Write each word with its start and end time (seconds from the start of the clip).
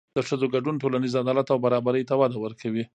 د 0.17 0.19
ښځو 0.27 0.45
ګډون 0.53 0.75
ټولنیز 0.81 1.13
عدالت 1.21 1.47
او 1.53 1.57
برابري 1.65 2.03
ته 2.09 2.13
وده 2.19 2.37
ورکوي. 2.41 2.83